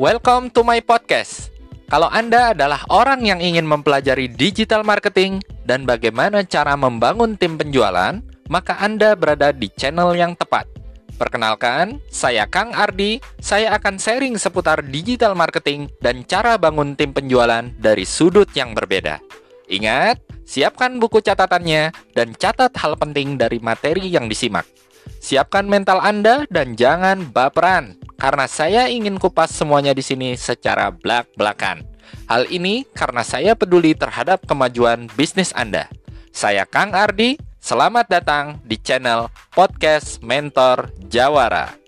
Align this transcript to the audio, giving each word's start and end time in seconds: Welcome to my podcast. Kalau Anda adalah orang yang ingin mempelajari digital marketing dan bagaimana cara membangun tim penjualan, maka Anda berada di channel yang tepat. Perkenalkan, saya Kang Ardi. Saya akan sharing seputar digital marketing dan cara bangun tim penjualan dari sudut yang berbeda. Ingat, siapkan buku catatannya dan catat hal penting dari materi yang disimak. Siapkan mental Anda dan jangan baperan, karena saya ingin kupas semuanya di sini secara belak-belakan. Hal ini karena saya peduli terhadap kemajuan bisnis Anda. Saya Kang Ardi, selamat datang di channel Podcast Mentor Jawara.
Welcome 0.00 0.48
to 0.56 0.64
my 0.64 0.80
podcast. 0.80 1.52
Kalau 1.92 2.08
Anda 2.08 2.56
adalah 2.56 2.88
orang 2.88 3.20
yang 3.20 3.36
ingin 3.36 3.68
mempelajari 3.68 4.32
digital 4.32 4.80
marketing 4.80 5.44
dan 5.68 5.84
bagaimana 5.84 6.40
cara 6.40 6.72
membangun 6.72 7.36
tim 7.36 7.60
penjualan, 7.60 8.16
maka 8.48 8.80
Anda 8.80 9.12
berada 9.12 9.52
di 9.52 9.68
channel 9.68 10.16
yang 10.16 10.32
tepat. 10.40 10.64
Perkenalkan, 11.20 12.00
saya 12.08 12.48
Kang 12.48 12.72
Ardi. 12.72 13.20
Saya 13.44 13.76
akan 13.76 14.00
sharing 14.00 14.40
seputar 14.40 14.80
digital 14.88 15.36
marketing 15.36 15.92
dan 16.00 16.24
cara 16.24 16.56
bangun 16.56 16.96
tim 16.96 17.12
penjualan 17.12 17.68
dari 17.76 18.08
sudut 18.08 18.48
yang 18.56 18.72
berbeda. 18.72 19.20
Ingat, 19.68 20.16
siapkan 20.48 20.96
buku 20.96 21.20
catatannya 21.20 21.92
dan 22.16 22.32
catat 22.40 22.72
hal 22.72 22.96
penting 22.96 23.36
dari 23.36 23.60
materi 23.60 24.08
yang 24.08 24.32
disimak. 24.32 24.64
Siapkan 25.20 25.68
mental 25.68 26.00
Anda 26.00 26.48
dan 26.48 26.72
jangan 26.72 27.28
baperan, 27.28 27.99
karena 28.20 28.44
saya 28.44 28.92
ingin 28.92 29.16
kupas 29.16 29.48
semuanya 29.48 29.96
di 29.96 30.04
sini 30.04 30.36
secara 30.36 30.92
belak-belakan. 30.92 31.88
Hal 32.28 32.44
ini 32.52 32.84
karena 32.92 33.24
saya 33.24 33.56
peduli 33.56 33.96
terhadap 33.96 34.44
kemajuan 34.44 35.08
bisnis 35.16 35.56
Anda. 35.56 35.88
Saya 36.30 36.68
Kang 36.68 36.92
Ardi, 36.92 37.40
selamat 37.64 38.06
datang 38.12 38.44
di 38.62 38.76
channel 38.76 39.32
Podcast 39.56 40.20
Mentor 40.20 40.92
Jawara. 41.08 41.79